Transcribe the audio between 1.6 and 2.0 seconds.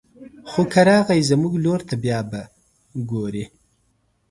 لور ته